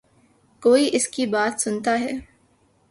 کوئی 0.63 0.89
اس 0.93 1.07
کی 1.07 1.25
بات 1.25 1.61
سنتا 1.61 1.99
ہے۔ 1.99 2.11